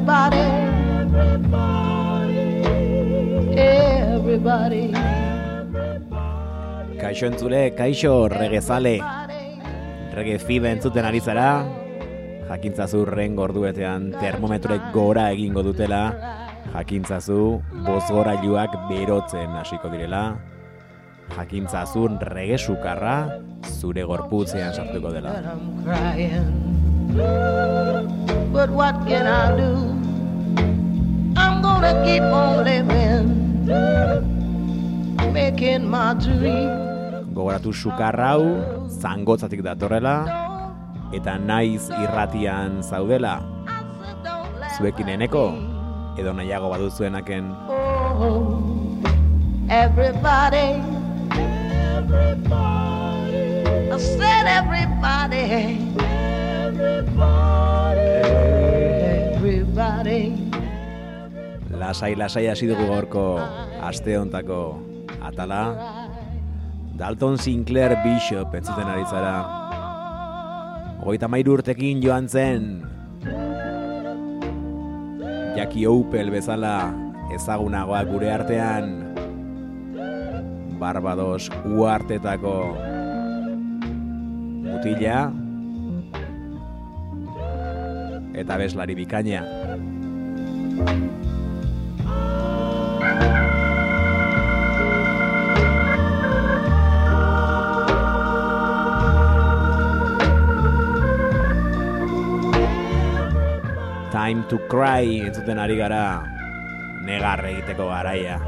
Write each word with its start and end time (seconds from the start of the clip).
Everybody, 0.00 0.48
everybody, 3.60 4.92
Kaixo 6.96 7.26
entzule, 7.28 7.74
kaixo 7.76 8.28
regezale, 8.32 8.94
rege 10.16 10.38
fide 10.40 10.72
entzuten 10.72 11.04
ari 11.04 11.20
zara, 11.20 11.66
jakintzazu 12.48 13.04
ren 13.12 13.36
gorduetean 13.36 14.08
termometroek 14.16 14.88
gora 14.96 15.28
egingo 15.36 15.60
dutela, 15.68 16.02
jakintzazu 16.72 17.60
bozgorailuak 17.84 18.80
berotzen 18.88 19.52
hasiko 19.60 19.92
direla, 19.92 20.24
jakintzazu 21.36 22.08
rege 22.32 22.56
sukarra 22.56 23.18
zure 23.68 24.08
gorputzean 24.08 24.72
sartuko 24.72 25.12
dela. 25.12 25.36
But 27.10 28.70
what 28.70 28.94
can 29.06 29.26
I 29.26 29.56
do? 29.56 29.72
I'm 31.34 31.62
gonna 31.62 31.94
keep 32.06 32.22
on 32.22 32.62
living, 32.62 33.66
making 35.32 35.90
my 35.90 36.14
dream. 36.14 36.70
Gogoratu 37.34 37.72
sukarra 37.74 38.34
hau, 38.36 38.44
zangotzatik 38.90 39.62
datorrela, 39.62 40.26
eta 41.14 41.38
naiz 41.38 41.90
irratian 41.90 42.82
zaudela, 42.82 43.42
zuekin 44.76 45.08
eneko, 45.14 45.54
edo 46.18 46.34
nahiago 46.34 46.70
baduzuenaken 46.70 47.54
Oh, 47.70 48.58
everybody, 49.70 50.82
I 53.90 53.96
said 53.98 54.46
everybody, 54.46 55.42
everybody. 55.48 56.39
Lasai, 61.80 62.14
lasai 62.14 62.46
hasi 62.46 62.68
dugu 62.70 62.86
gaurko 62.86 63.40
aste 63.82 64.14
hontako 64.14 64.78
atala. 65.26 65.74
Dalton 66.94 67.34
Sinclair 67.40 67.96
Bishop 68.04 68.54
entzuten 68.54 68.86
ari 68.86 69.02
zara. 69.10 69.40
Hogeita 71.00 71.26
mairu 71.32 71.56
urtekin 71.58 71.98
joan 72.04 72.28
zen. 72.28 72.84
Jackie 75.56 75.88
Opel 75.88 76.30
bezala 76.30 76.92
ezagunagoa 77.34 78.04
gure 78.06 78.30
artean. 78.32 78.92
Barbados 80.78 81.50
uartetako 81.66 82.56
mutila 84.68 85.32
eta 88.34 88.56
beslari 88.56 88.94
bikaina. 88.94 89.42
Time 104.10 104.44
to 104.46 104.58
cry 104.70 105.26
entzuten 105.26 105.58
ari 105.58 105.74
gara 105.74 106.22
negar 107.02 107.42
egiteko 107.50 107.90
garaia. 107.90 108.38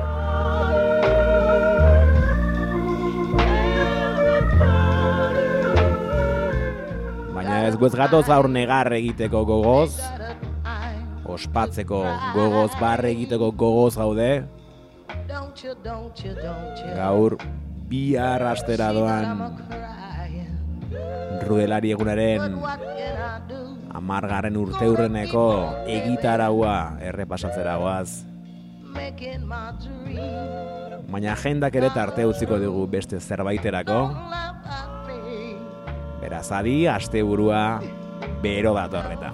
Ez 7.72 7.78
guez 7.80 7.94
gatoz 7.96 8.26
aur 8.28 8.50
negar 8.52 8.92
egiteko 8.92 9.46
gogoz, 9.48 9.96
ospatzeko 11.24 12.02
gogoz, 12.34 12.70
barre 12.80 13.12
egiteko 13.14 13.48
gogoz 13.56 13.94
gaude, 13.96 14.44
gaur 16.96 17.38
bihar 17.88 18.44
astera 18.50 18.90
doan 18.92 19.56
rudelari 21.46 21.92
egunaren 21.96 22.58
amargarren 23.96 24.56
urte 24.60 24.88
hurreneko 24.88 25.46
egitaraua 25.96 26.76
errepasatzera 27.08 27.76
goaz. 27.80 28.22
Baina 31.12 31.32
agendak 31.32 31.76
ere 31.80 31.92
tarte 31.92 32.26
utziko 32.28 32.58
dugu 32.60 32.86
beste 32.96 33.20
zerbaiterako. 33.20 34.00
Beraz 36.22 36.52
adi, 36.54 36.86
asteburua 36.86 37.82
bero 38.42 38.74
datorreta. 38.78 39.32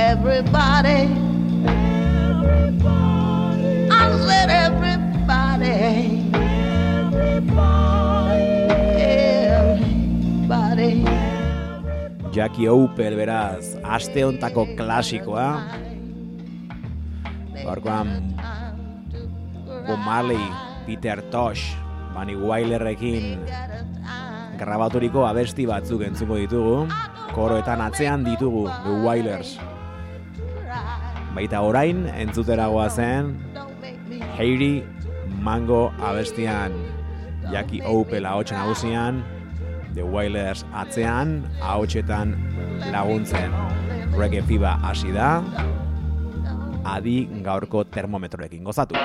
Everybody, 0.00 1.10
I 3.90 4.06
said 4.26 4.50
everybody, 4.50 5.74
everybody, 9.50 10.92
Jackie 12.32 12.68
Opel 12.70 13.18
beraz, 13.18 13.74
aste 13.82 14.22
hontako 14.24 14.66
klasikoa, 14.78 15.48
gaurkoan 17.66 18.08
Bob 19.86 20.00
Marley, 20.06 20.46
Peter 20.86 21.20
Tosh, 21.34 21.74
Bunny 22.20 22.36
Wylerrekin 22.36 23.40
grabaturiko 24.60 25.22
abesti 25.24 25.64
batzuk 25.64 26.02
entzuko 26.04 26.36
ditugu, 26.36 26.74
koroetan 27.32 27.80
atzean 27.80 28.26
ditugu 28.26 28.66
The 28.84 28.96
Wailers. 29.06 29.54
Baita 31.32 31.62
orain 31.64 32.04
entzuteragoa 32.12 32.90
zen 32.92 33.32
Heiri 34.36 34.84
Mango 35.40 35.94
abestian 35.96 36.76
Jackie 37.48 37.80
Opel 37.88 38.28
ahotsa 38.28 38.60
nagusian 38.60 39.24
The 39.96 40.04
Wailers 40.04 40.66
atzean 40.76 41.48
ahotsetan 41.62 42.36
laguntzen. 42.92 43.56
Reggae 44.12 44.44
Fiba 44.44 44.76
hasi 44.84 45.16
da. 45.16 45.40
Adi 46.84 47.24
gaurko 47.40 47.88
termometroekin 47.88 48.60
gozatu 48.68 49.00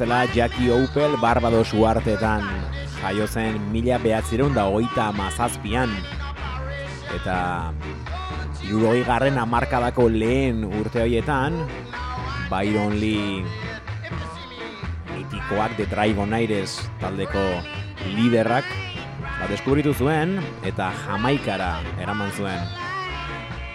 bezala 0.00 0.24
Jackie 0.32 0.72
Opel 0.72 1.12
Barbados 1.20 1.74
uartetan 1.76 2.40
jaio 3.02 3.26
zen 3.28 3.58
mila 3.68 3.98
behatzireun 4.00 4.54
da 4.56 4.64
hogeita 4.64 5.10
mazazpian. 5.12 5.92
Eta 7.12 7.36
irurogei 8.64 9.04
garren 9.04 9.36
amarkadako 9.36 10.08
lehen 10.08 10.64
urte 10.64 11.02
horietan, 11.04 11.60
Byron 12.48 12.96
Lee 12.96 13.44
mitikoak 15.12 15.76
The 15.76 15.84
Dragon 15.92 16.32
Aires 16.32 16.80
taldeko 17.04 17.44
liderrak 18.16 18.64
ba, 19.20 19.52
deskubritu 19.52 19.92
zuen 19.92 20.38
eta 20.64 20.94
Jamaikara 21.04 21.74
eraman 22.00 22.32
zuen. 22.32 22.64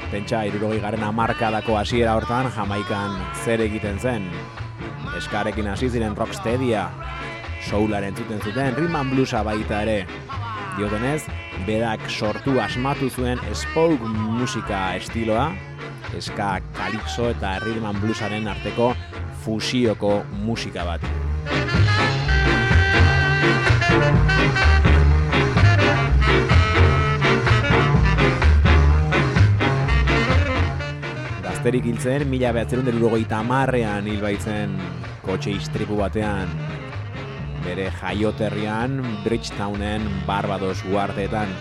Pentsa, 0.09 0.41
irurogei 0.49 0.81
garen 0.81 1.05
amarkadako 1.05 1.77
hasiera 1.77 2.17
hortan 2.17 2.49
Jamaikan 2.49 3.13
zer 3.45 3.61
egiten 3.61 4.01
zen. 4.01 4.31
Eskarekin 5.15 5.67
hasi 5.71 5.89
ziren 5.89 6.15
rocksteadia, 6.17 6.89
soularen 7.69 8.15
zuten 8.15 8.41
zuten, 8.43 8.75
rhythm 8.75 9.11
bluesa 9.13 9.43
baita 9.47 9.81
ere. 9.85 10.05
Diotenez, 10.75 11.23
berak 11.67 12.03
sortu 12.11 12.59
asmatu 12.59 13.09
zuen 13.09 13.39
spoke 13.55 14.03
musika 14.11 14.95
estiloa, 14.99 15.47
eska 16.17 16.59
kalipso 16.75 17.29
eta 17.31 17.57
rhythm 17.63 18.01
bluesaren 18.01 18.47
arteko 18.51 18.91
fusioko 19.45 20.23
musika 20.43 20.83
bat. 20.85 21.07
Gazterik 31.45 31.87
hil 31.87 31.97
zen, 31.97 32.27
mila 32.29 32.51
behatzerun 32.53 32.85
derurogeita 32.85 33.39
amarrean 33.41 34.05
hil 34.11 34.21
baitzen 34.21 34.75
kotxe 35.35 35.51
istripu 35.51 35.97
batean 35.99 36.47
bere 37.65 37.89
jaioterrian 37.99 39.01
Bridgetownen 39.25 40.05
Barbados 40.23 40.77
guardeetan. 40.87 41.51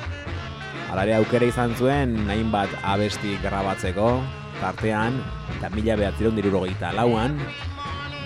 Alare 0.94 1.16
aukera 1.16 1.48
izan 1.50 1.74
zuen, 1.74 2.12
hainbat 2.30 2.70
abesti 2.86 3.34
grabatzeko, 3.42 4.12
tartean, 4.60 5.18
eta 5.56 5.72
mila 5.74 5.98
behatzerun 5.98 6.38
derurogeita 6.38 6.92
lauan, 6.94 7.34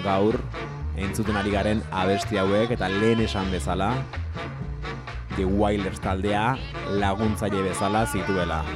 gaur, 0.05 0.37
entzuten 1.01 1.41
ari 1.41 1.57
garen 1.57 1.81
abesti 1.97 2.37
hauek 2.37 2.77
eta 2.77 2.93
lehen 2.99 3.25
esan 3.25 3.49
bezala, 3.55 3.95
The 5.39 5.49
Wilders 5.49 6.05
taldea 6.05 6.59
laguntzaile 7.01 7.71
bezala 7.71 8.05
zituela. 8.05 8.67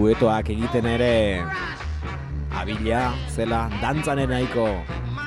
Duetoak 0.00 0.48
egiten 0.54 0.86
ere 0.88 1.44
abila 2.56 3.00
zela 3.28 3.58
dantzaren 3.82 4.30
nahiko 4.32 4.64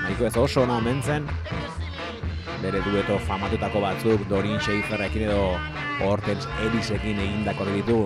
nahiko 0.02 0.26
ez 0.26 0.38
oso 0.38 0.64
ona 0.64 0.80
omen 0.82 1.02
zen. 1.06 1.28
Bere 2.64 2.82
dueto 2.86 3.20
famatutako 3.28 3.84
batzuk 3.84 4.24
Dorin 4.32 4.58
Schaeferrekin 4.58 5.28
edo 5.28 5.60
Hortens 6.02 6.48
Elisekin 6.66 7.22
egindako 7.22 7.68
ditu. 7.70 8.00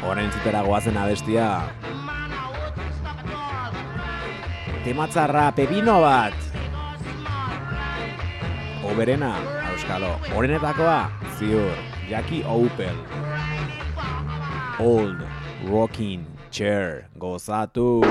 Horren 0.00 0.32
zutera 0.32 0.62
goazen 0.64 0.96
abestia. 0.96 1.48
Tematzarra 4.86 5.50
pepino 5.58 5.98
bat. 6.04 6.40
Oberena, 8.84 9.34
auskalo, 9.72 10.14
horrenetakoa, 10.32 10.98
ziur, 11.36 11.84
Jackie 12.08 12.44
Opel 12.48 13.33
Old 14.80 15.22
Rocking 15.66 16.26
Chair. 16.50 17.06
Gozatu 17.18 18.02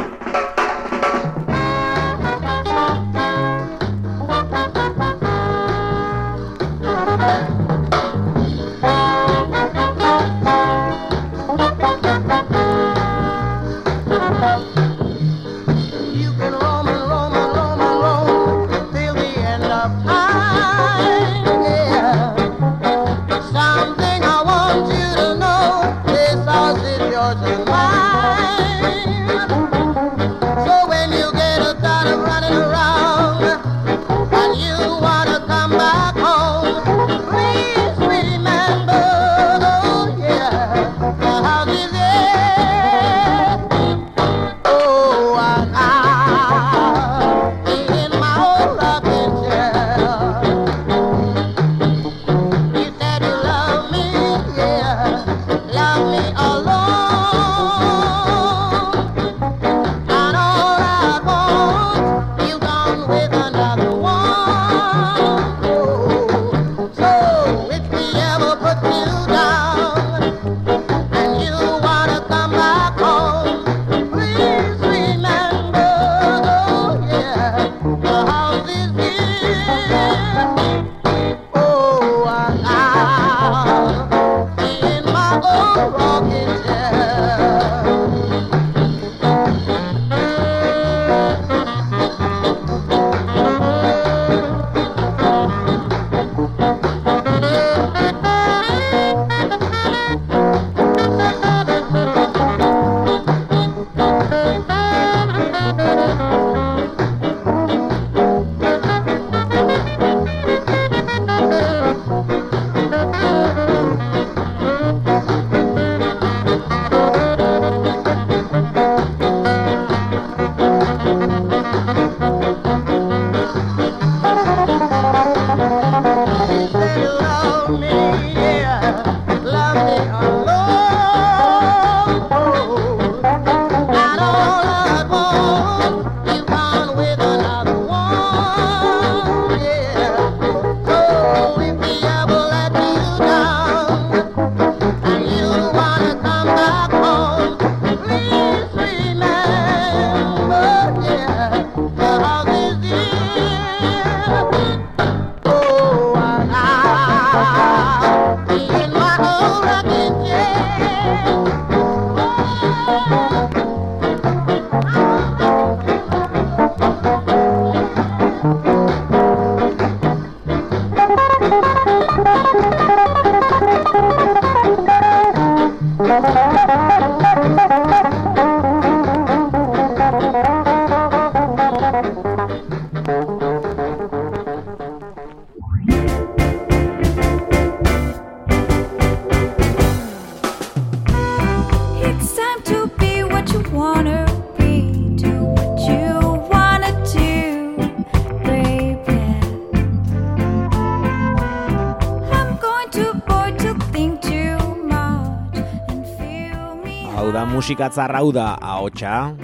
Musikatzarra 207.64 208.20
hau 208.20 208.34
da 208.36 208.60
ahotsa, 208.60 209.40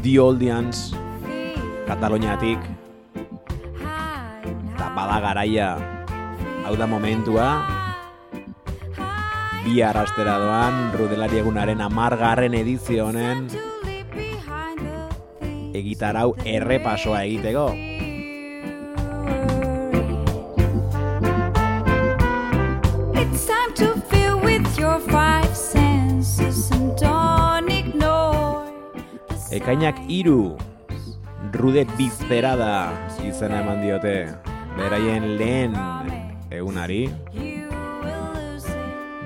The 0.00 0.12
Oldians, 0.16 0.96
Kataloniatik, 1.84 2.56
eta 4.72 4.88
bada 4.96 5.18
garaia, 5.20 5.66
hau 6.64 6.72
da 6.80 6.88
momentua, 6.88 7.50
bi 9.66 9.84
arrastera 9.84 10.38
doan, 10.40 10.96
Rudelari 10.96 11.44
egunaren 11.44 11.84
amargarren 11.84 12.56
edizio 12.56 13.10
honen, 13.10 13.44
behind 14.16 14.80
the 14.80 15.12
things 15.44 15.76
egitarau 15.76 16.30
errepasoa 16.48 17.20
egiteko. 17.28 17.68
Ekainak 29.62 29.94
iru, 30.10 30.58
Rude 31.54 31.86
Bizperada 31.94 32.90
izena 33.22 33.60
eman 33.62 33.78
diote, 33.78 34.34
beraien 34.74 35.38
lehen 35.38 35.76
egunari. 36.50 37.06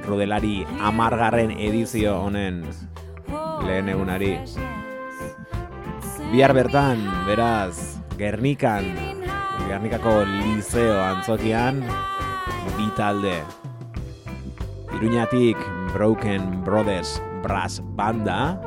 Rudelari 0.05 0.61
amargarren 0.77 1.57
edizio 1.57 2.19
honen 2.21 2.61
lehen 3.65 3.89
egunari. 3.89 4.37
Bihar 6.29 6.53
bertan, 6.53 7.01
beraz, 7.25 7.97
Gernikan, 8.21 8.93
Gernikako 9.65 10.21
Liceo 10.29 11.01
antzokian, 11.01 11.81
bi 12.77 12.93
talde. 12.93 13.41
Iruñatik 15.01 15.57
Broken 15.97 16.61
Brothers 16.61 17.23
Brass 17.41 17.81
Banda, 17.97 18.61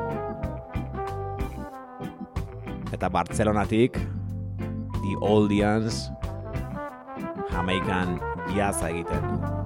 eta 3.00 3.08
Bartzelonatik 3.08 3.94
The 5.00 5.14
Oldians 5.24 6.10
Jamaikan 7.48 8.20
jazza 8.52 8.92
egiten 8.92 9.24
du. 9.24 9.59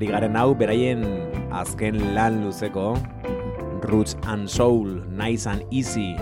Ari 0.00 0.08
garen 0.08 0.32
hau, 0.32 0.54
beraien 0.56 1.02
azken 1.52 1.98
lan 2.16 2.38
luzeko 2.40 2.96
Roots 3.84 4.16
and 4.24 4.48
Soul, 4.48 5.04
Nice 5.12 5.44
and 5.44 5.60
Easy 5.68 6.16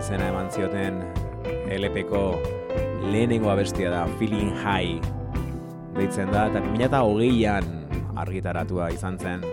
izena 0.00 0.30
eman 0.32 0.48
zioten 0.48 1.02
LPko 1.68 2.40
lehenengo 3.12 3.50
abestia 3.52 3.90
da 3.92 4.06
Feeling 4.16 4.56
High 4.56 5.04
deitzen 5.98 6.32
da, 6.32 6.46
eta 6.48 6.64
2008an 6.64 7.68
argitaratua 8.24 8.88
izan 8.96 9.20
zen. 9.20 9.44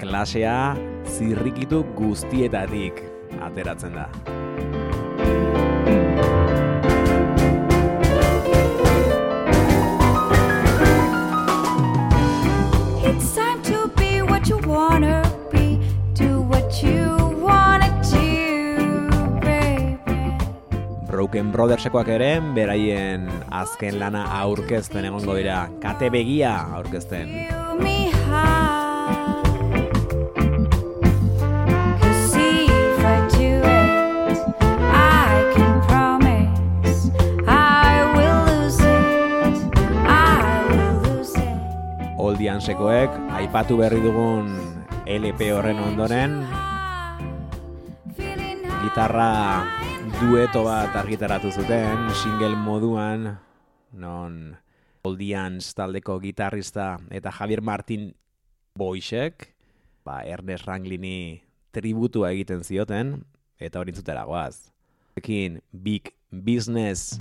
Klasea 0.00 0.56
zirrikitu 1.04 1.84
guztietatik 2.00 3.04
ateratzen 3.44 4.00
da. 4.00 4.08
Broken 21.28 21.50
Brothersekoak 21.52 22.08
ere, 22.08 22.28
beraien 22.56 23.26
azken 23.52 23.98
lana 24.00 24.22
aurkezten 24.38 25.04
egongo 25.04 25.34
dira, 25.36 25.66
kate 25.82 26.08
begia 26.08 26.54
aurkezten. 26.72 27.28
Oldiansekoek, 42.16 43.20
aipatu 43.36 43.76
berri 43.82 44.00
dugun 44.00 44.48
LP 45.04 45.50
horren 45.52 45.84
ondoren, 45.90 46.40
gitarra 48.16 49.28
dueto 50.18 50.64
bat 50.66 50.90
argitaratu 50.98 51.50
zuten, 51.54 52.08
single 52.10 52.56
moduan, 52.58 53.36
non 53.94 54.56
Oldians 55.06 55.70
taldeko 55.78 56.18
gitarrista 56.18 56.96
eta 57.14 57.30
Javier 57.30 57.62
Martin 57.62 58.10
Boixek, 58.74 59.54
ba, 60.02 60.24
Ernest 60.26 60.66
Ranglini 60.66 61.38
tributua 61.70 62.32
egiten 62.34 62.66
zioten, 62.66 63.20
eta 63.62 63.78
hori 63.78 63.94
entzutera 63.94 64.26
goaz. 64.26 64.72
Ekin 65.22 65.62
Big 65.70 66.10
Business 66.30 67.14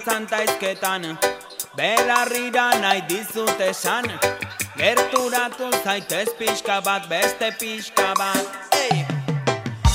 dantzan 0.00 0.26
taizketan. 0.26 1.18
Belarrira 1.76 2.70
nahi 2.80 3.02
dizut 3.08 3.60
esan. 3.60 4.04
Gerturatu 4.76 5.70
zaitez 5.84 6.28
pixka 6.38 6.80
bat, 6.80 7.08
beste 7.08 7.52
pixka 7.58 8.14
bat. 8.16 8.46
Ei! 8.74 9.04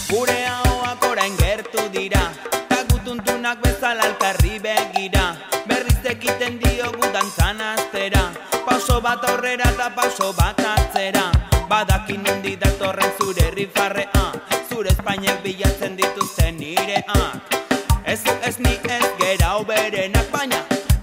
Gure 0.09 0.45
ahoak 0.45 1.03
orain 1.09 1.35
gertu 1.37 1.89
dira. 1.91 2.31
Ta 2.69 2.83
gutuntunak 2.91 3.61
bezala 3.61 4.03
alkarri 4.03 4.59
begira. 4.59 5.35
Berriz 5.67 6.05
ekiten 6.05 6.59
diogu 6.59 7.11
dantzan 7.13 7.61
aztera 7.61 8.29
Pauso 8.65 9.01
bat 9.01 9.25
aurrera 9.29 9.71
eta 9.71 9.89
pauso 9.95 10.33
bat 10.33 10.59
atzera. 10.59 11.31
Badakin 11.69 12.21
nondi 12.23 12.55
datorren 12.57 13.11
zure 13.17 13.49
rifarrea 13.51 14.54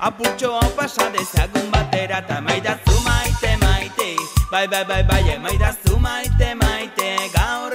Apurtxo 0.02 0.48
hau 0.58 0.70
pasa 0.74 1.06
dezagun 1.14 1.70
batera 1.70 2.18
Ta 2.26 2.40
maidazu 2.42 2.94
maite 3.06 3.54
maite 3.62 4.08
Bai 4.50 4.66
bai 4.66 4.82
bai 4.82 5.02
bai 5.06 5.22
emaidazu 5.30 5.94
maite 6.02 6.48
maite 6.58 7.30
Gaur 7.30 7.70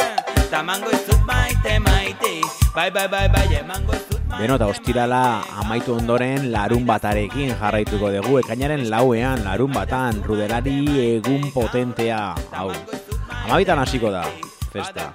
tamango 0.52 0.92
izut 0.92 1.22
maite 1.24 1.80
maite 1.80 2.34
Bai 2.76 2.92
bai 2.92 3.08
bai 3.08 3.30
bai 3.32 3.48
emango 3.62 3.96
izut 3.96 4.20
maite 4.28 4.42
Beno, 4.44 4.58
eta 4.60 4.68
ostirala 4.68 5.22
amaitu 5.64 5.96
ondoren 5.96 6.50
larun 6.52 6.84
batarekin 6.90 7.54
jarraituko 7.62 8.12
dugu. 8.12 8.42
Ekainaren 8.42 8.84
lauean 8.92 9.46
larun 9.48 9.72
batan 9.72 10.20
rudelari 10.28 10.76
egun 11.06 11.48
potentea. 11.56 12.36
Hau, 12.52 12.68
amabitan 13.46 13.80
hasiko 13.80 14.12
da, 14.12 14.26
festa. 14.76 15.14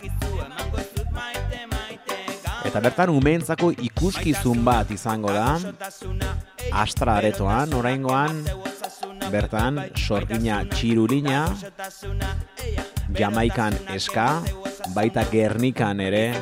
Eta 2.64 2.80
bertan 2.80 3.12
umeentzako 3.12 3.74
ikuskizun 3.90 4.64
bat 4.64 4.90
izango 4.96 5.36
da, 5.36 5.60
Astra 6.70 7.16
aretoan, 7.18 7.74
oraingoan, 7.74 8.44
bertan 9.32 9.80
sorgina 9.96 10.62
txirulina, 10.70 11.48
Jamaikan 13.12 13.74
eska, 13.92 14.40
baita 14.94 15.24
Gernikan 15.28 16.00
ere 16.00 16.32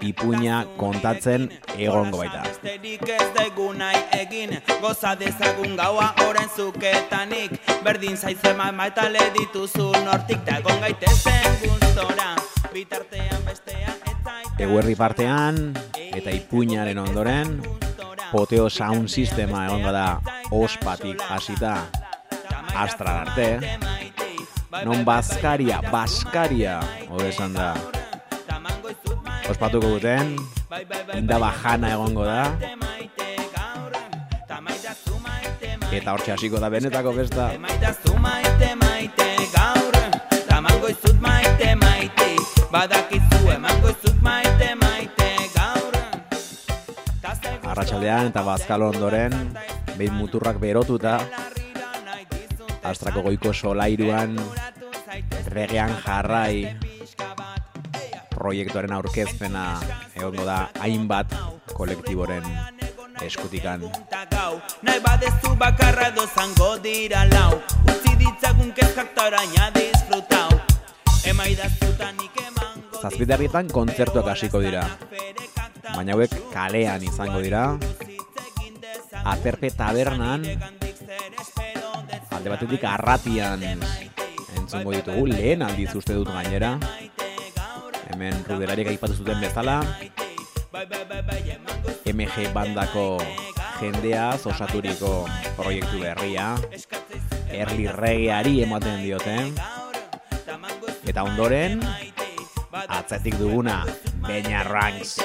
ipuina 0.00 0.62
kontatzen 0.78 1.48
egongo 1.76 2.20
baita. 2.22 2.44
Besterik 2.46 3.02
ez 3.16 3.28
dugu 3.36 3.72
nahi 3.74 4.02
egin 4.20 4.54
Goza 4.80 5.14
dezagun 5.18 5.76
gaua 5.76 6.12
oren 6.28 6.48
zuketanik. 6.56 7.58
Berdin 7.82 8.16
zaizema 8.16 8.70
maitale 8.72 9.30
dituzu 9.38 9.90
nortik 10.04 10.44
Da 10.46 10.58
egon 10.62 10.80
gaitezen 10.80 11.42
Bitartean 12.72 13.42
bestea 13.44 13.92
Eguerri 14.62 14.94
partean 14.96 15.58
eta 15.98 16.30
ipuinaren 16.32 16.98
ondoren 17.02 17.58
poteo 18.32 18.68
sound 18.70 19.08
sistema 19.08 19.66
egongo 19.68 19.92
da 19.92 20.06
ospatik 20.50 21.20
hasita 21.28 21.74
astran 22.74 23.28
arte. 23.28 23.78
Non 24.84 25.04
Baskaria, 25.04 25.82
Baskaria, 25.92 26.78
hori 27.12 27.28
esan 27.28 27.52
da. 27.52 27.74
Ospatuko 29.52 29.98
duten, 29.98 30.36
inda 31.18 31.36
bajana 31.42 31.92
egongo 31.92 32.24
da, 32.24 32.54
eta 35.92 36.14
hortxe 36.14 36.32
hasiko 36.32 36.60
da 36.62 36.70
benetako 36.72 37.12
festa. 37.18 37.50
Maite 38.22 38.70
maite 38.80 39.28
gaur 39.52 39.98
Tamango 40.48 40.88
maite 41.20 41.74
maite 41.74 42.30
Badakizu 42.72 43.50
emango 43.56 43.94
maite 44.22 44.41
Arratsaldean 47.72 48.28
eta 48.28 48.42
bazkalo 48.44 48.90
ondoren, 48.92 49.32
behin 49.96 50.12
muturrak 50.12 50.58
berotuta, 50.60 51.14
astrako 52.84 53.22
goiko 53.24 53.54
solairuan, 53.56 54.36
regean 55.54 55.94
jarrai, 56.04 56.76
proiektuaren 58.34 58.92
aurkezpena 58.98 59.64
egongo 60.18 60.44
da 60.44 60.58
hainbat 60.84 61.32
kolektiboren 61.72 62.44
eskutikan. 63.22 63.86
Nahi 64.82 65.00
badezu 65.04 65.54
bakarra 65.56 66.10
edo 66.12 66.26
zango 66.26 66.74
dira 66.82 67.22
lau 67.30 67.54
Utzi 67.86 68.16
ditzagun 68.18 68.72
kezkak 68.76 69.14
ta 69.14 69.28
oraina 69.30 69.68
disfrutau 69.76 70.50
Emaidazutan 71.30 72.18
nik 72.18 72.40
emango 72.42 73.00
Zazpiterrietan 73.02 73.70
kontzertuak 73.70 74.32
hasiko 74.34 74.60
dira, 74.64 74.82
baina 75.90 76.14
hauek 76.14 76.32
kalean 76.54 77.02
izango 77.02 77.42
dira, 77.42 77.64
Aterpe 79.22 79.70
tabernan, 79.70 80.42
alde 82.32 82.48
batetik 82.50 82.84
arratian 82.88 83.62
entzungo 84.56 84.94
ditugu, 84.94 85.28
lehen 85.30 85.62
aldiz 85.62 85.92
uste 85.98 86.16
dut 86.16 86.30
gainera, 86.32 86.72
hemen 88.10 88.40
ruderariek 88.48 88.90
aipatu 88.94 89.18
zuten 89.20 89.38
bezala, 89.42 89.78
MG 92.08 92.48
bandako 92.54 93.20
jendeaz 93.78 94.42
osaturiko 94.46 95.28
proiektu 95.58 96.02
berria, 96.02 96.56
erli 97.52 97.86
regeari 97.94 98.62
ematen 98.66 99.02
diote, 99.04 99.38
eta 101.06 101.26
ondoren, 101.26 101.82
atzetik 102.88 103.38
duguna, 103.38 103.82
Beña 104.26 104.62
Ranks. 104.64 105.18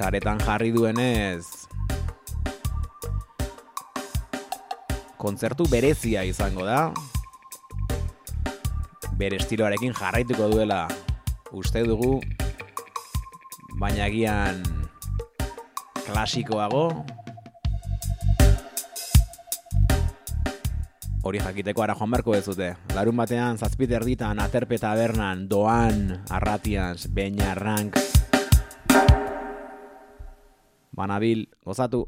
Saretan 0.00 0.38
jarri 0.40 0.70
duenez, 0.72 1.44
kontzertu 5.20 5.66
berezia 5.68 6.22
izango 6.24 6.64
da, 6.64 6.86
bere 9.20 9.36
estiloarekin 9.36 9.92
jarraituko 9.98 10.48
duela 10.54 10.86
uste 11.52 11.82
dugu, 11.84 12.14
baina 13.76 14.06
agian 14.06 14.62
klasikoago, 16.06 16.86
hori 21.28 21.44
jakiteko 21.44 21.84
ara 21.84 21.98
joan 22.00 22.16
beharko 22.16 22.38
ez 22.38 22.46
dute. 22.48 22.70
Larun 22.96 23.20
batean, 23.20 23.60
zazpite 23.60 24.00
erditan, 24.00 24.40
aterpe 24.40 24.80
tabernan, 24.80 25.44
doan, 25.52 26.24
arratian, 26.32 26.96
beina 27.12 27.52
rank. 27.60 28.00
Panabil, 31.00 31.48
gozatu. 31.64 32.04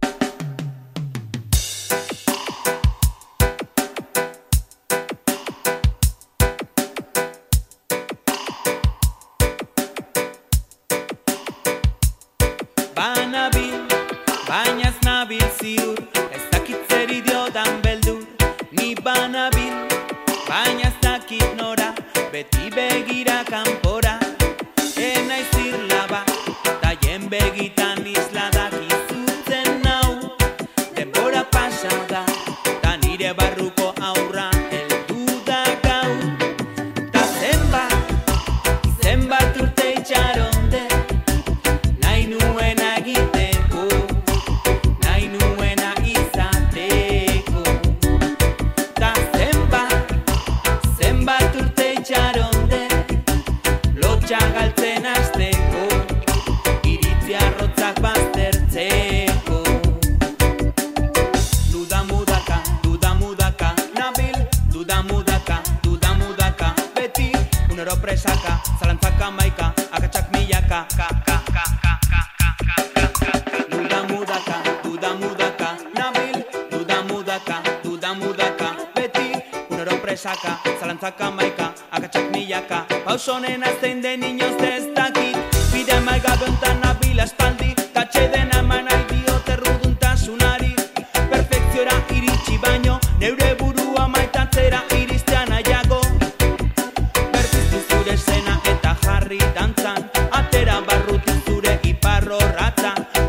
Gaza 102.82 103.21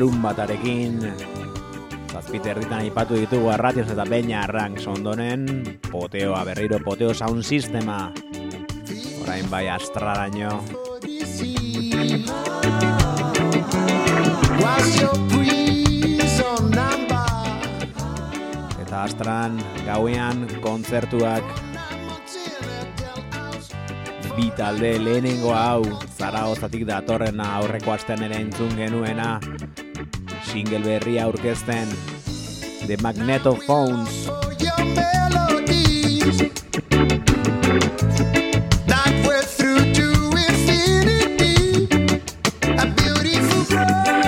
larun 0.00 0.22
batarekin. 0.22 0.96
Zazpite 2.08 2.54
herritan 2.54 2.80
aipatu 2.80 3.18
ditugu 3.20 3.50
arratios 3.52 3.90
eta 3.92 4.06
beina 4.08 4.40
arrank 4.46 4.80
sondonen 4.80 5.44
Poteoa 5.92 6.40
berriro 6.48 6.78
poteo 6.80 7.12
sound 7.12 7.44
sistema. 7.44 8.08
Orain 9.20 9.44
bai 9.50 9.68
astraraino? 9.68 10.64
Eta 18.80 19.02
astran 19.04 19.60
gauean 19.84 20.48
kontzertuak. 20.64 21.44
Bi 24.32 24.48
talde 24.56 24.96
lehenengo 24.96 25.52
hau 25.52 25.84
Zaragozatik 26.16 26.86
datorrena 26.88 27.56
aurreko 27.58 27.92
astean 27.92 28.22
ere 28.24 28.40
entzun 28.40 28.72
genuena 28.78 29.36
single 30.50 30.82
berria 30.82 31.24
aurkezten 31.24 31.88
The 32.86 32.96
Magnetophones 33.02 34.10
For 34.26 34.52
your 34.58 34.82
melodies 34.98 36.38
that 38.90 39.12
were 39.26 39.44
through 39.46 39.92
to 39.94 40.06
infinity, 40.42 41.86
a 42.82 42.86
beautiful 42.98 43.62
ground. 43.70 44.26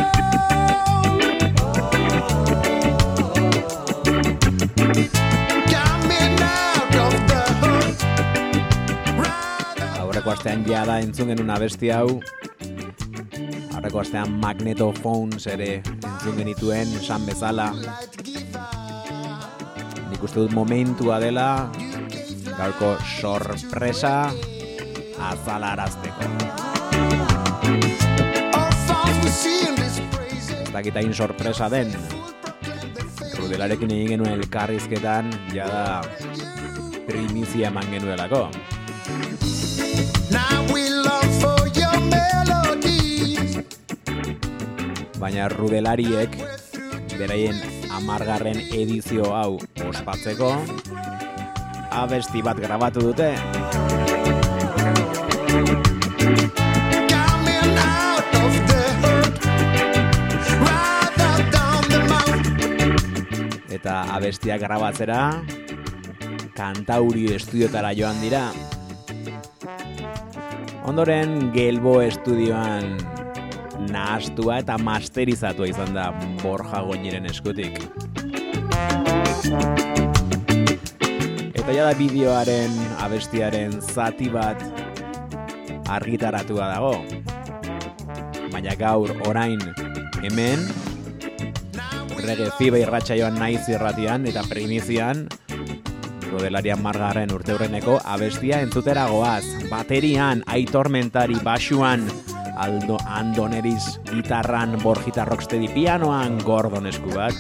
Coming 5.74 6.38
out 6.38 6.94
of 7.02 7.14
the 7.30 7.42
hood, 7.62 7.96
rather 9.18 9.88
aurreko 10.04 10.30
astean 10.37 10.62
jada 10.70 11.00
entzun 11.02 11.35
genuen 11.35 11.50
abesti 11.50 11.90
hau. 11.90 12.20
Aurreko 13.74 13.98
astean 14.04 14.38
Magnetophones 14.44 15.50
ere 15.56 15.82
entzun 16.22 16.38
genituen 16.38 16.87
esan 17.00 17.24
bezala. 17.26 17.64
Nik 20.06 20.22
uste 20.22 20.38
dut 20.38 20.52
momentua 20.54 21.16
dela 21.18 21.66
gaurko 22.46 22.92
sorpresa 23.02 24.30
azalarazteko. 25.18 26.28
Ez 30.62 30.70
dakitain 30.70 31.11
sorpresa 31.11 31.66
den. 31.66 31.90
Rudelarekin 33.40 33.90
egin 33.90 34.14
genuen 34.14 34.38
elkarrizketan 34.38 35.35
jada 35.50 36.06
primizia 37.11 37.74
eman 37.74 37.90
genuelako. 37.90 38.46
Now 40.30 40.70
we 40.70 40.91
baina 45.22 45.44
rudelariek 45.46 46.32
beraien 47.14 47.54
amargarren 47.94 48.58
edizio 48.74 49.28
hau 49.30 49.61
ospatzeko 49.87 50.48
abesti 51.94 52.42
bat 52.42 52.58
grabatu 52.58 53.04
dute. 53.12 53.28
Eta 63.70 63.96
abestia 64.16 64.58
grabatzera 64.58 65.22
kantauri 66.58 67.28
estudiotara 67.38 67.94
joan 67.94 68.18
dira. 68.24 68.48
Ondoren 70.82 71.52
Gelbo 71.54 72.00
estudioan 72.02 72.96
nahastua 73.92 74.59
eta 74.62 74.78
masterizatua 74.81 75.68
izan 75.70 75.92
da 75.96 76.11
Borja 76.42 76.83
Goñiren 76.87 77.28
eskutik 77.31 77.78
eta 81.52 81.70
jada 81.70 81.92
bideoaren 81.98 82.78
abestiaren 83.05 83.76
zati 83.81 84.31
bat 84.33 84.62
argitaratua 85.92 86.70
dago 86.74 86.94
baina 88.52 88.74
gaur 88.81 89.12
orain 89.28 89.61
hemen 90.22 90.66
rege 92.22 92.48
zibe 92.59 92.83
irratsaioan 92.83 93.38
naiz 93.38 93.62
irratian 93.68 94.26
eta 94.31 94.44
primizian 94.48 95.26
Rodelarian 96.33 96.81
margarren 96.81 97.33
urteurreneko 97.35 97.98
abestia 98.09 98.62
entzutera 98.64 99.05
goaz. 99.11 99.44
Baterian, 99.68 100.40
aitormentari 100.48 101.37
basuan, 101.44 102.07
Aldo 102.56 102.98
Andoneriz 103.06 104.00
gitarran, 104.10 104.78
Borjita 104.82 105.24
Rocksteady 105.24 105.68
pianoan, 105.68 106.38
Gordon 106.44 106.86
Eskubat, 106.86 107.34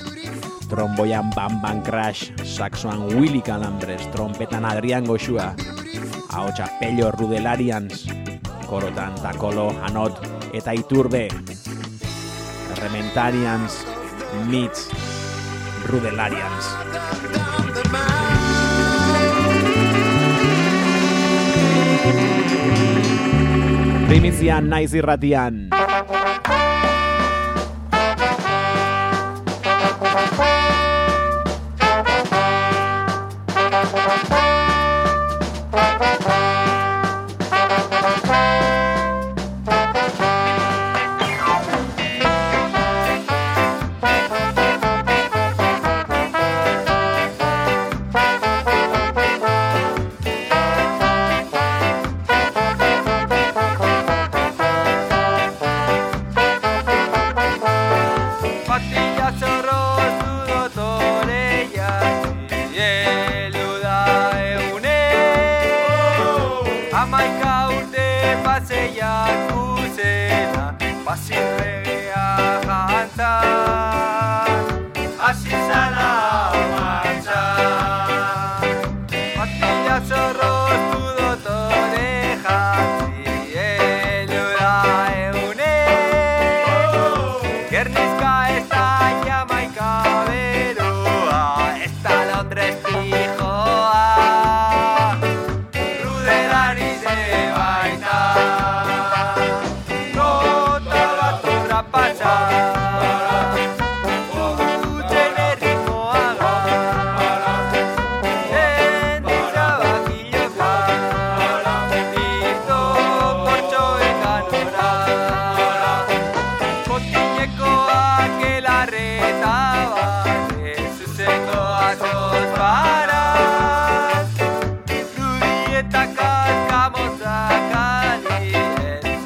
tromboian 0.68 1.30
Bam 1.36 1.60
Bam 1.60 1.82
Crash, 1.82 2.32
saxoan 2.44 3.04
Willy 3.14 3.42
Calambres, 3.42 4.08
trompetan 4.10 4.64
Adrian 4.64 5.04
Goxua, 5.04 5.54
ahotsa 6.30 6.68
Pello 6.80 7.12
Rudelarians, 7.12 8.06
korotan 8.66 9.14
Takolo, 9.20 9.70
Hanot 9.84 10.16
eta 10.52 10.72
Iturbe, 10.72 11.28
Rementarians, 12.80 13.84
Mitz, 14.48 14.88
Rudelarians. 15.88 16.64
Primizian 24.12 24.66
naiz 24.68 24.92
irratian. 24.92 25.70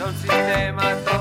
Adien 0.07 0.15
Zon 0.15 0.15
sistema 0.15 0.83
topera 1.05 1.16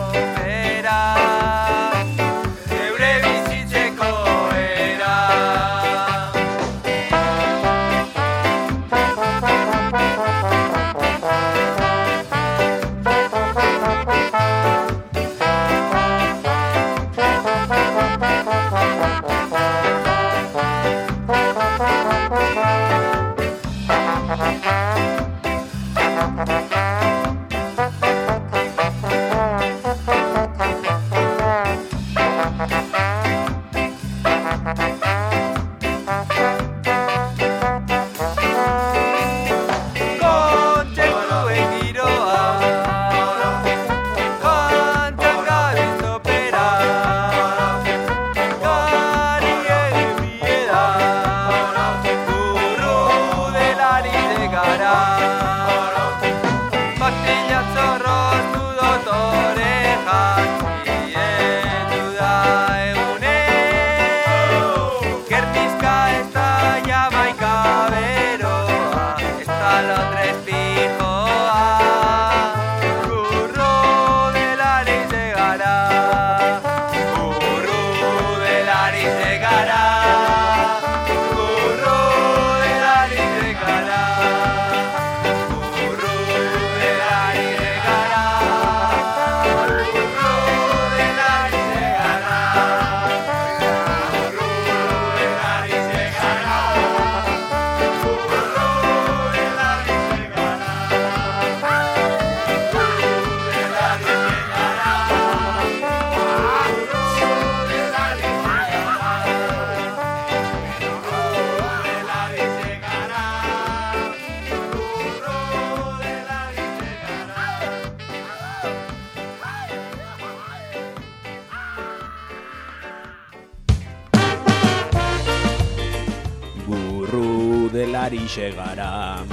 delari 128.26 128.30
segara. 128.30 129.24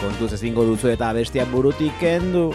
Kontuz 0.00 0.32
ezingo 0.32 0.64
duzu 0.64 0.88
eta 0.92 1.12
bestiak 1.12 1.48
burutik 1.50 1.92
kendu. 2.00 2.52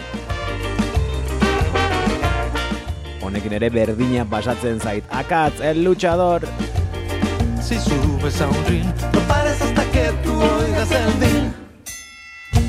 Honekin 3.22 3.52
ere 3.52 3.70
berdina 3.70 4.24
pasatzen 4.24 4.80
zait. 4.80 5.04
Akatz, 5.10 5.60
el 5.60 5.84
luchador. 5.84 6.46
Si 7.62 7.78
subes 7.78 8.40
a 8.40 8.48
un 8.48 8.64
ring, 8.66 8.86
no 9.12 9.20
pares 9.28 9.60
hasta 9.60 9.84
que 9.92 10.12
tú 10.24 10.32
oigas 10.32 10.90
el 10.90 11.20
din. 11.20 11.52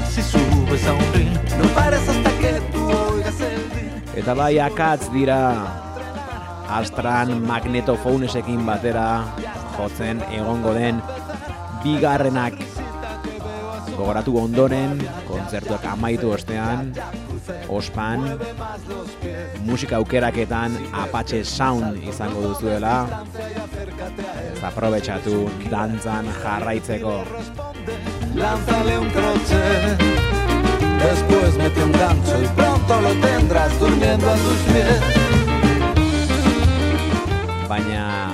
Si 0.10 0.22
subes 0.22 0.86
a 0.86 0.94
un 0.94 1.14
ring, 1.14 1.34
no 1.58 1.68
pares 1.70 2.10
hasta 2.10 2.32
que 2.40 2.60
tú 2.74 2.90
oigas 2.90 3.40
el 3.40 4.20
Eta 4.20 4.34
bai 4.34 4.60
akatz 4.60 5.08
dira 5.14 5.89
Astran 6.70 7.32
magnetofounesekin 7.50 8.62
batera 8.66 9.08
jotzen 9.78 10.22
egongo 10.30 10.74
den 10.78 11.02
bigarrenak 11.84 12.60
gogoratu 14.00 14.38
ondoren, 14.40 15.00
kontzertuak 15.28 15.84
amaitu 15.92 16.32
ostean, 16.32 16.94
ospan, 17.68 18.24
musika 19.68 19.98
aukeraketan 20.00 20.78
Apache 21.04 21.44
Sound 21.44 22.00
izango 22.08 22.46
duzuela, 22.48 23.26
ez 24.54 24.64
aprobetxatu 24.72 25.42
dantzan 25.72 26.30
jarraitzeko. 26.44 27.18
Lánzale 28.40 29.00
un 29.00 29.10
crochet, 29.10 30.06
después 31.04 31.58
mete 31.58 31.84
un 31.84 31.92
gancho 31.92 32.42
y 32.42 32.48
pronto 32.56 33.02
lo 33.02 33.12
tendrás 33.28 33.80
durmiendo 33.80 34.30
a 34.30 34.36
tus 34.36 34.60
pies. 34.72 35.29
Baina 37.70 38.34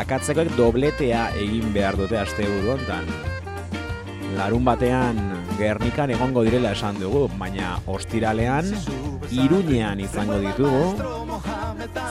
akatzekoek 0.00 0.54
dobletea 0.56 1.26
egin 1.36 1.72
behar 1.74 1.98
dute 2.00 2.16
asteburu 2.16 2.72
hontan. 2.74 3.04
Larun 4.38 4.64
batean 4.64 5.18
Gernikan 5.58 6.12
egongo 6.14 6.44
direla 6.46 6.72
esan 6.76 7.00
dugu, 7.02 7.26
baina 7.40 7.74
ostiralean 7.90 8.70
Iruñean 9.34 10.00
izango 10.00 10.38
ditugu, 10.40 10.94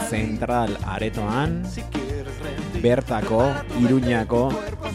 Zentral 0.09 0.75
Aretoan, 0.85 1.63
bertako 2.83 3.41
Iruñako 3.81 4.43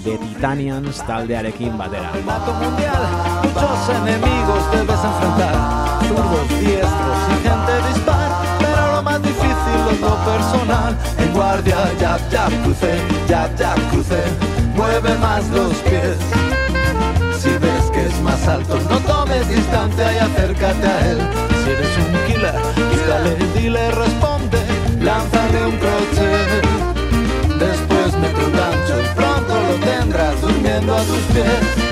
The 0.04 0.18
Titanians 0.18 1.02
taldearekin 1.08 1.78
batera. 1.80 2.12
Ya, 12.12 12.48
ya 12.48 12.62
crucé, 12.62 12.92
ya, 13.28 13.50
ya 13.56 13.74
crucé, 13.90 14.22
mueve 14.74 15.14
más 15.18 15.48
los 15.48 15.74
pies. 15.78 16.16
Si 17.38 17.50
ves 17.50 17.90
que 17.92 18.06
es 18.06 18.20
más 18.20 18.46
alto, 18.46 18.78
no 18.90 18.98
tomes 19.00 19.48
distancia 19.48 20.12
y 20.12 20.18
acércate 20.18 20.86
a 20.86 21.10
él. 21.10 21.18
Si 21.64 21.70
eres 21.70 21.96
un 21.98 22.26
killer, 22.26 22.54
búscale, 22.90 23.36
dile, 23.54 23.90
responde, 23.92 24.58
lánzale 25.00 25.66
un 25.66 25.76
crochet. 25.78 26.62
Después 27.58 28.14
mete 28.20 28.44
un 28.44 28.52
gancho 28.52 29.14
pronto 29.14 29.54
lo 29.54 29.74
tendrás 29.86 30.40
durmiendo 30.40 30.94
a 30.94 31.02
tus 31.02 31.18
pies. 31.32 31.91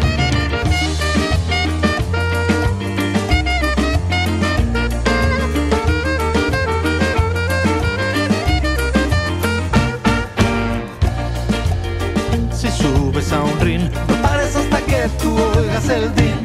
Ring, 13.60 13.82
no 14.08 14.22
pares 14.22 14.56
hasta 14.56 14.80
que 14.82 15.08
tú 15.20 15.36
oigas 15.58 15.88
el 15.88 16.14
din. 16.14 16.38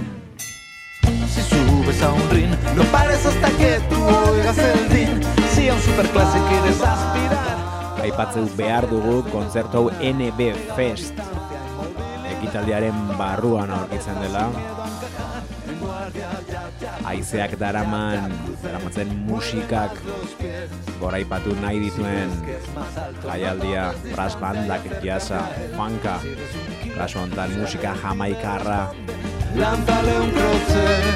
Si 1.28 1.41
subes 1.41 2.01
a 2.01 2.11
un 2.11 2.30
ring, 2.30 2.51
no 2.76 2.84
pares 2.86 3.26
hasta 3.26 3.49
que 3.57 3.80
tú 3.89 4.03
oigas 4.03 4.57
el 4.57 4.89
din. 4.89 5.22
Si 5.53 5.70
a 5.70 5.74
un 5.74 5.82
superclase 5.82 6.39
quieres 6.49 6.82
aspirar. 6.82 7.55
Aipatzeu 8.05 8.45
behar 8.57 8.86
dugu 8.89 9.24
kontzertu 9.32 9.78
hau 9.78 9.89
NB 9.97 10.53
Fest 10.76 11.18
ekitaldiaren 12.36 13.18
barruan 13.18 13.72
aurkitzen 13.74 14.20
dela. 14.22 14.45
Aizeak 17.09 17.55
daraman, 17.57 18.30
daramatzen 18.61 19.09
musikak 19.26 19.97
goraipatu 21.01 21.55
nahi 21.61 21.82
dituen 21.88 22.32
jaialdia, 23.26 23.88
brass 24.11 24.38
bandak, 24.41 24.86
jasa, 25.03 25.41
funka, 25.74 26.20
kasu 26.98 27.20
honetan 27.20 27.60
musika 27.60 27.93
jamaikarra, 28.02 28.91
Lánzale 29.56 30.20
un 30.20 30.32
crochet, 30.32 31.16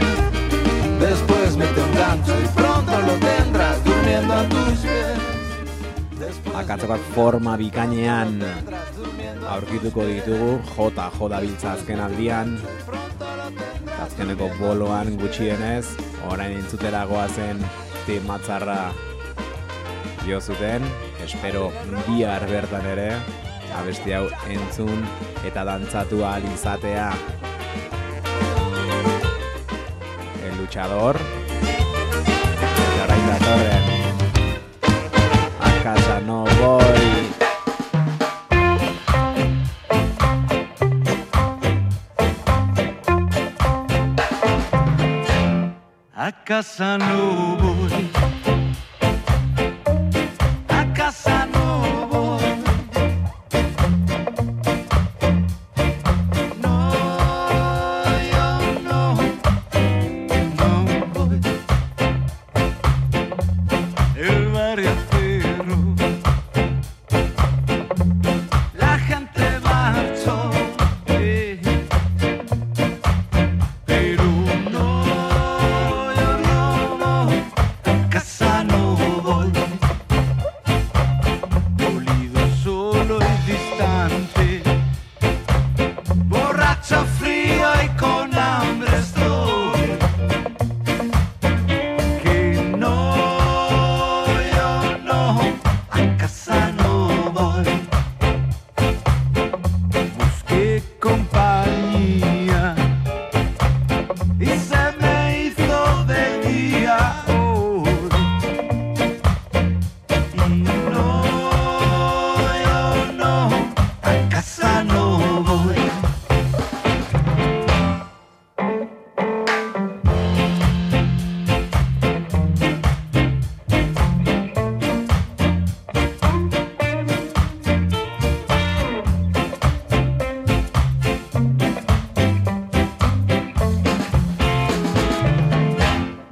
después 0.99 1.57
mete 1.57 1.81
un 1.81 1.93
gancho 1.93 2.33
y 2.39 2.47
pronto 2.55 3.01
lo 3.01 3.13
tendrás 3.13 3.83
durmiendo 3.83 4.33
a 4.33 4.43
tus 4.43 4.79
pies. 4.79 5.29
akatzokoak 6.55 7.01
forma 7.15 7.57
bikainean 7.57 8.39
aurkituko 9.49 10.05
ditugu, 10.05 10.59
jota 10.75 11.09
joda 11.17 11.39
biltza 11.41 11.73
azken 11.73 11.99
aldian, 12.03 12.57
azkeneko 14.03 14.49
boloan 14.59 15.15
gutxienez, 15.21 15.85
orain 16.29 16.57
entzutera 16.59 17.05
goazen 17.09 17.63
tematzarra 18.05 18.91
jo 20.27 20.39
zuten, 20.39 20.85
espero 21.23 21.69
bihar 22.07 22.45
bertan 22.51 22.85
ere, 22.93 23.09
abesti 23.75 24.13
hau 24.13 24.25
entzun 24.49 25.05
eta 25.45 25.63
dantzatu 25.67 26.23
ahal 26.23 26.43
izatea. 26.53 27.09
El 30.45 30.57
luchador, 30.57 31.19
eta 31.63 33.03
orain 33.03 33.25
datorren, 33.29 33.85
a 35.59 35.71
casa 35.83 36.19
no 36.25 36.43
voy. 36.61 37.07
A 46.15 46.31
casa 46.43 46.97
no 46.97 47.57
voy. 47.57 48.38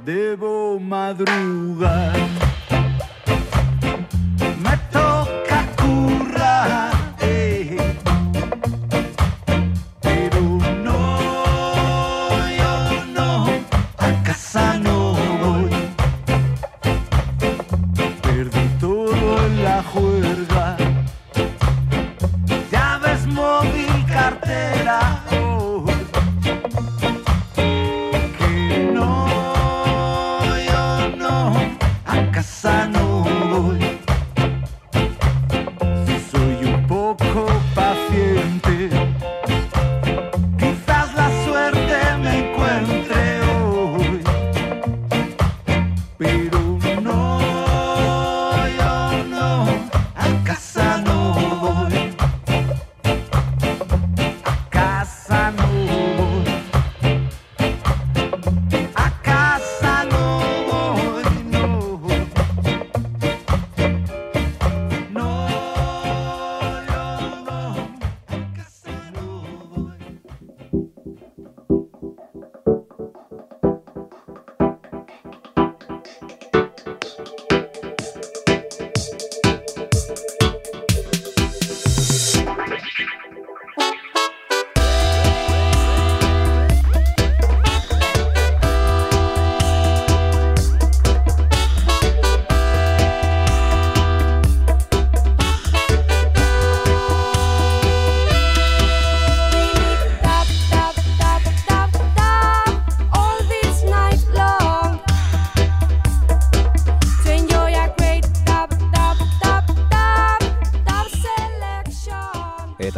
debo 0.08 0.80
madrugar. 0.80 2.17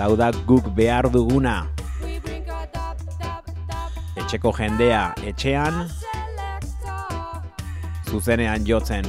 Hau 0.00 0.16
da 0.16 0.30
guk 0.46 0.70
behar 0.76 1.10
duguna. 1.12 1.66
Etxeko 4.16 4.52
jendea 4.56 5.10
etxean, 5.26 5.84
zuzenean 8.08 8.66
jotzen. 8.66 9.06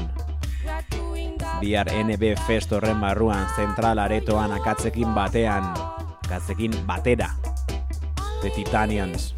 Bihar 1.61 1.91
NB 1.93 2.33
Fest 2.47 2.73
horren 2.73 3.01
barruan 3.03 3.45
zentral 3.55 4.01
aretoan 4.01 4.51
akatzekin 4.57 5.13
batean, 5.13 5.67
akatzekin 6.25 6.73
batera. 6.89 7.29
The 8.41 8.49
Titanians. 8.49 9.33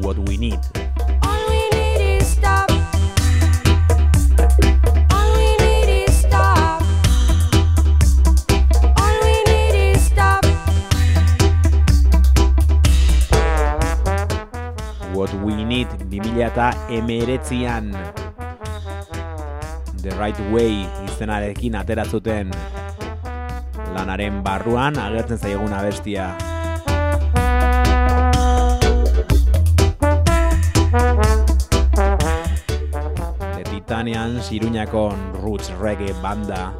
What 0.00 0.16
we 0.24 0.38
need. 0.38 0.79
2000 16.40 16.48
eta 16.48 16.72
emeretzian 16.88 17.92
The 20.00 20.08
Right 20.16 20.38
Way 20.48 20.88
izenarekin 21.04 21.76
ateratzuten 21.76 22.48
lanaren 23.92 24.40
barruan 24.40 24.96
agertzen 24.96 25.36
zaigun 25.36 25.74
abestia. 25.76 26.32
The 33.52 33.64
Titanians 33.68 34.48
Iruñako 34.48 35.12
roots 35.44 35.68
reggae 35.76 36.14
banda. 36.22 36.72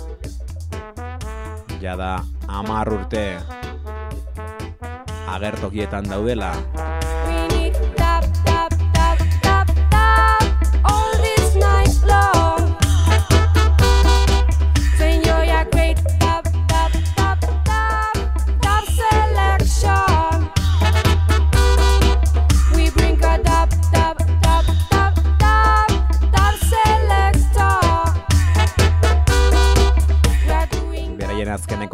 Jada 1.84 2.24
amar 2.48 2.88
urte 2.88 3.36
agertokietan 5.28 6.08
daudela 6.08 6.56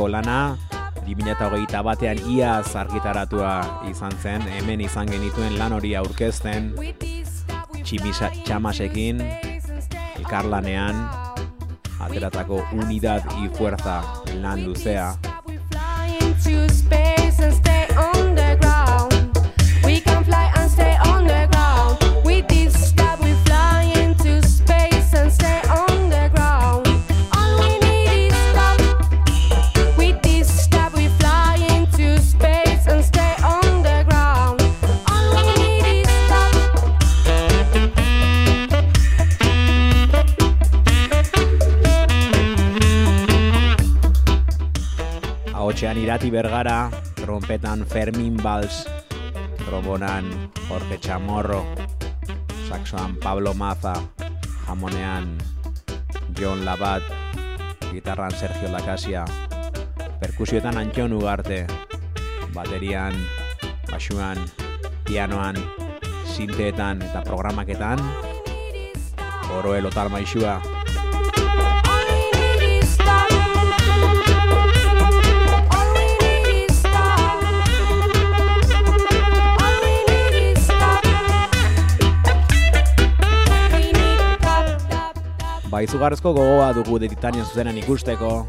lana 0.09 0.57
2008 1.07 1.83
batean 1.87 2.19
iaz 2.31 2.75
argitaratua 2.77 3.53
izan 3.91 4.15
zen, 4.23 4.43
hemen 4.57 4.81
izan 4.81 5.07
genituen 5.11 5.59
lan 5.59 5.77
hori 5.77 5.95
aurkezten, 5.95 6.73
tximisa, 7.83 8.33
txamasekin, 8.45 9.23
elkarlanean, 10.17 11.07
ateratako 12.01 12.65
unidad 12.73 13.23
y 13.43 13.49
fuerza 13.57 14.03
lan 14.43 14.65
luzea. 14.65 15.15
Ahotxean 45.97 46.13
irati 46.13 46.29
bergara, 46.29 46.91
trompetan 47.17 47.87
Fermin 47.89 48.37
Bals, 48.37 48.85
trombonan 49.65 50.29
Jorge 50.69 51.01
Chamorro, 51.01 51.65
saxoan 52.69 53.17
Pablo 53.17 53.55
Maza, 53.55 53.97
jamonean 54.67 55.41
John 56.37 56.67
Labat, 56.67 57.01
gitarran 57.89 58.31
Sergio 58.37 58.69
Lacasia, 58.69 59.25
perkusioetan 60.21 60.77
Antxon 60.77 61.17
Ugarte, 61.17 61.65
baterian, 62.53 63.17
basuan, 63.89 64.37
pianoan, 65.09 65.57
sinteetan 66.29 67.01
eta 67.01 67.25
programaketan, 67.25 67.97
Oroel 69.57 69.89
Otar 69.89 70.13
Maixua, 70.13 70.61
Ba, 85.77 85.85
gogoa 86.23 86.73
dugu 86.73 86.99
de 86.99 87.09
Titanian 87.09 87.45
zuzenan 87.45 87.77
ikusteko. 87.77 88.47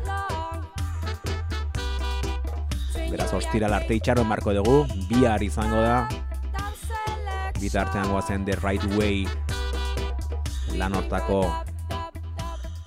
Beraz, 3.11 3.33
ostiral 3.35 3.73
arte 3.75 3.97
itxaron 3.99 4.23
marko 4.29 4.53
dugu, 4.55 4.85
bihar 5.09 5.43
izango 5.43 5.81
da, 5.83 6.07
bitartean 7.59 8.07
goazen 8.13 8.45
The 8.45 8.55
Right 8.63 8.83
Way 8.95 9.27
lan 10.79 10.95
hortako 10.95 11.43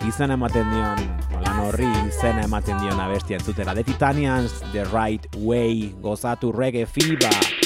izena 0.08 0.40
ematen 0.40 0.72
dion, 0.72 1.06
lan 1.44 1.64
horri 1.66 1.92
izena 2.08 2.48
ematen 2.48 2.80
dion 2.80 2.96
abestia 2.96 3.36
entzutera. 3.36 3.74
The 3.74 3.84
Titanians, 3.84 4.62
The 4.72 4.88
Right 4.88 5.28
Way, 5.36 6.00
gozatu 6.00 6.48
reggae 6.56 6.86
fiba. 6.88 7.59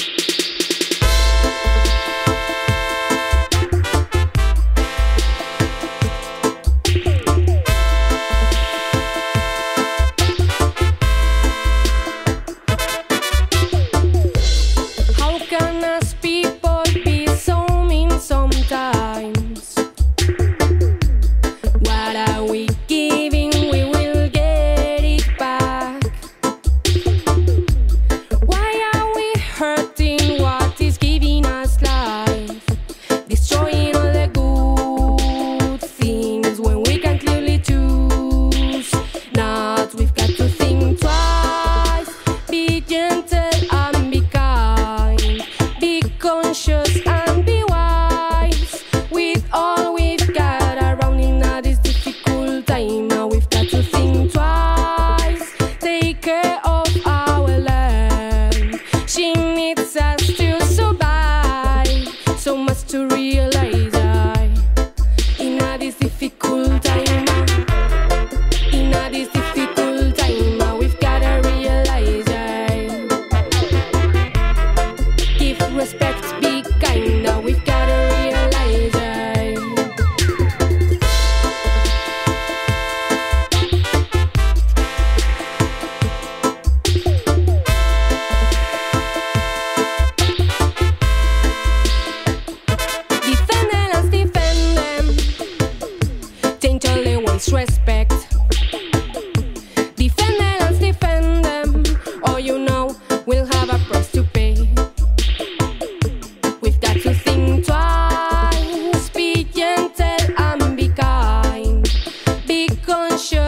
sure 113.17 113.44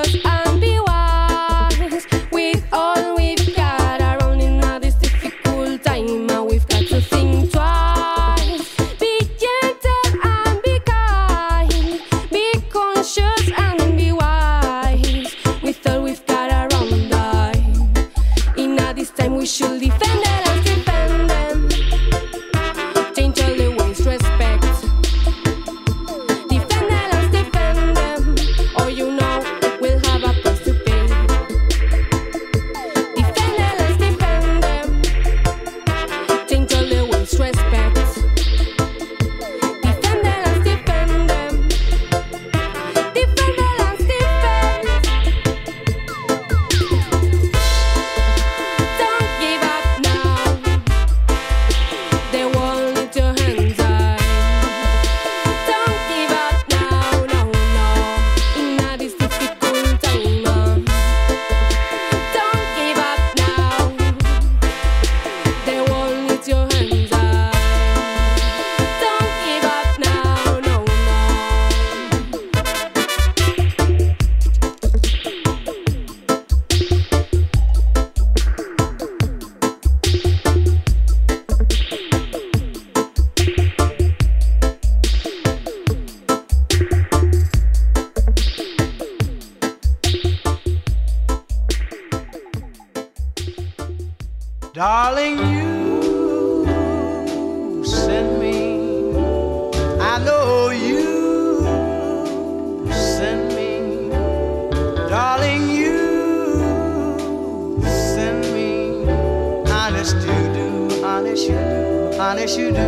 honest 111.38 111.50
you 111.50 111.54
do, 111.54 112.18
honest 112.20 112.58
you 112.58 112.72
do. 112.74 112.88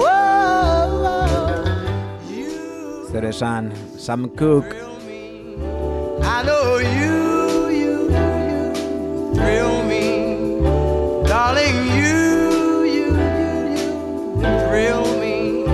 Whoa, 0.00 1.20
you 2.32 2.48
Zer 3.12 3.24
esan, 3.28 3.72
Sam 4.00 4.28
Cooke, 4.40 4.72
I 6.24 6.42
know 6.46 6.78
you, 6.80 7.68
you, 7.68 8.08
you 8.48 8.80
thrill 9.36 9.84
me, 9.84 10.04
darling. 11.28 11.76
You, 11.92 12.88
you, 12.88 13.06
you, 13.12 13.92
you 14.40 14.56
thrill 14.64 15.04
me, 15.20 15.68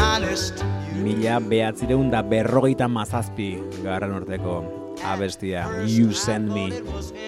honest. 0.00 0.64
You 0.96 1.04
mila 1.04 1.36
behatzireun 1.40 2.08
da 2.10 2.22
berrogeita 2.22 2.88
mazazpi 2.88 3.60
garran 3.84 4.16
urteko 4.16 4.64
abestia 5.04 5.68
You 5.84 6.12
Send 6.16 6.48
Me 6.48 6.72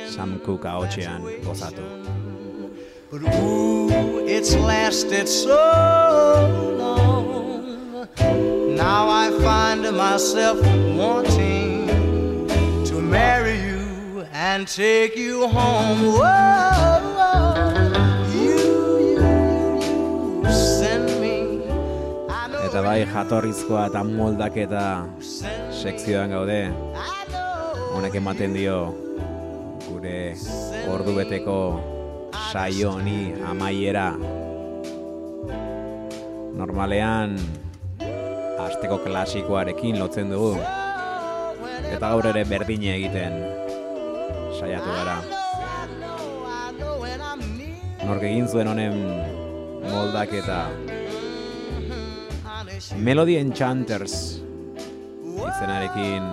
Sam 0.08 0.40
Cooke 0.40 0.64
ahotxean 0.68 1.20
gozatu. 1.44 1.84
It's 4.40 4.56
lasted 4.56 5.28
so 5.28 5.52
long. 6.80 8.08
Now 8.74 9.04
I 9.06 9.28
find 9.42 9.82
myself 9.94 10.56
wanting 10.96 11.86
to 12.86 12.94
marry 12.94 13.60
you 13.60 14.24
and 14.32 14.66
take 14.66 15.14
you 15.14 15.46
home. 15.46 16.16
Whoa, 16.16 17.04
you, 18.32 18.56
you, 19.12 19.28
you, 19.84 20.48
send 20.48 21.12
me. 21.20 21.60
Eta 22.64 22.80
bai 22.80 23.04
jatorrizkoa 23.04 23.92
eta 23.92 24.00
moldaketa 24.08 25.04
sekzioan 25.84 26.32
gaude, 26.32 26.62
honek 27.92 28.16
ematen 28.24 28.56
dio 28.56 28.82
gure 29.84 30.20
ordu 30.96 31.20
beteko 31.20 31.60
saio 32.52 32.90
honi 32.96 33.32
amaiera. 33.46 34.10
Normalean 36.58 37.36
asteko 38.66 38.98
klasikoarekin 39.04 39.98
lotzen 40.02 40.32
dugu 40.34 40.56
eta 41.90 42.00
gaur 42.08 42.26
ere 42.32 42.42
berdine 42.50 42.90
egiten 42.96 43.38
saiatu 44.58 44.90
gara. 44.98 45.16
Nork 48.04 48.22
egin 48.26 48.48
zuen 48.48 48.68
honen 48.68 48.98
moldaketa 49.86 50.60
Honest, 52.50 52.96
Melody 52.98 53.36
Enchanters 53.38 54.14
izenarekin 55.22 56.26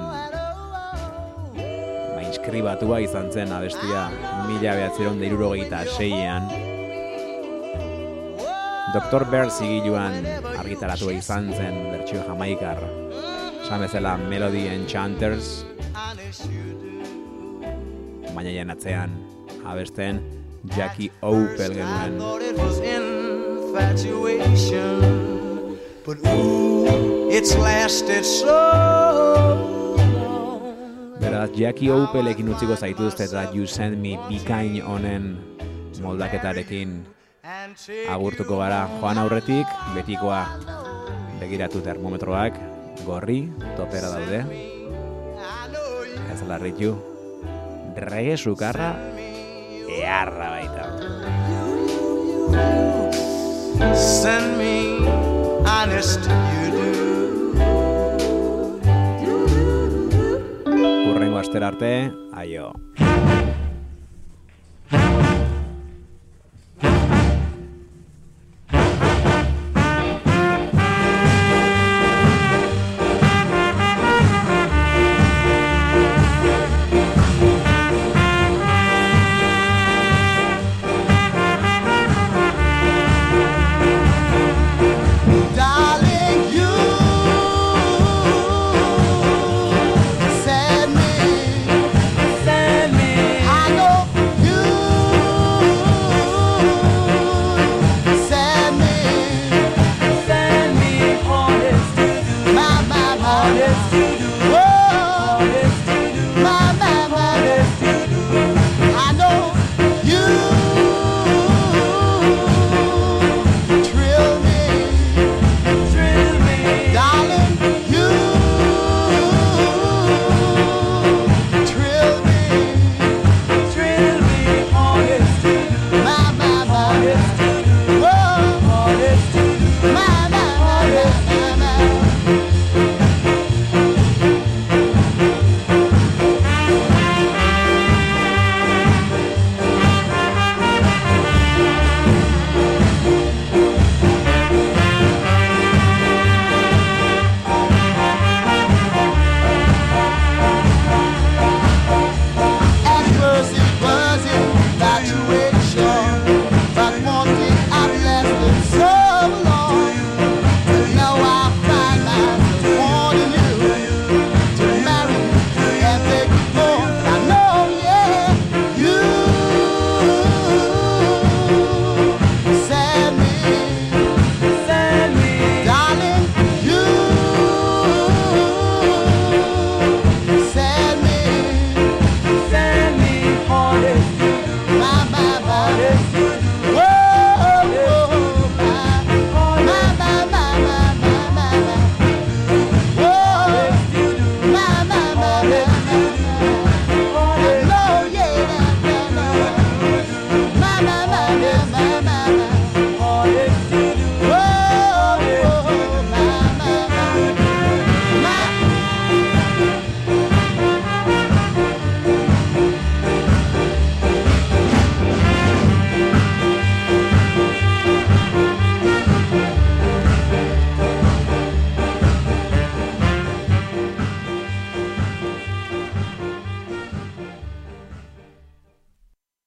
ba, 2.48 2.54
inskribatua 2.54 3.00
izan 3.04 3.32
zen 3.32 3.52
abestia 3.52 4.08
mila 4.48 4.76
behatzeron 4.76 5.20
deirurogeita 5.20 5.84
seian 5.98 6.48
Dr. 8.94 9.26
Bear 9.28 9.50
zigiluan 9.52 10.24
argitaratua 10.58 11.12
izan 11.12 11.52
zen 11.52 11.92
bertsio 11.92 12.24
jamaikar 12.24 12.80
Esan 13.64 13.82
bezala 13.84 14.16
Melody 14.18 14.68
Enchanters 14.68 15.66
baina 18.34 18.50
jen 18.50 18.72
abesten 19.66 20.22
Jackie 20.76 21.12
Opel 21.22 21.76
genuen 21.76 22.16
but 26.06 26.18
ooh, 26.26 27.30
it's 27.30 27.54
lasted 27.58 28.24
so. 28.24 29.77
Beraz, 31.28 31.50
Jackie 31.60 31.90
Opelekin 31.92 32.48
utziko 32.54 32.76
zaituzte 32.80 33.26
eta 33.28 33.42
You 33.52 33.68
Send 33.68 34.00
Me 34.00 34.14
bikain 34.30 34.78
honen 34.80 35.26
moldaketarekin 36.00 37.02
agurtuko 38.14 38.60
gara 38.62 38.86
joan 39.02 39.20
aurretik, 39.20 39.68
betikoa 39.96 40.40
begiratu 41.42 41.82
termometroak, 41.84 42.56
gorri, 43.04 43.42
topera 43.76 44.14
daude, 44.14 44.40
ez 46.32 46.40
larritu, 46.48 46.94
rege 48.08 48.38
sukarra, 48.40 48.94
eharra 50.00 50.48
baita. 50.56 50.84
send 53.98 54.58
me, 54.58 55.04
honest 55.68 56.20
you 56.22 56.72
do. 56.72 57.07
Urrengo 61.48 61.68
astera 61.68 61.68
arte, 61.68 62.12
aio. 62.34 63.07